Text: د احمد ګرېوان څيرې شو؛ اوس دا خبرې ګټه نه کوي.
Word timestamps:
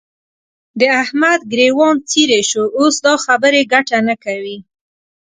د 0.79 0.81
احمد 1.01 1.39
ګرېوان 1.51 1.95
څيرې 2.09 2.41
شو؛ 2.49 2.63
اوس 2.79 2.95
دا 3.05 3.13
خبرې 3.25 3.61
ګټه 3.73 3.97
نه 4.07 4.15
کوي. 4.23 4.57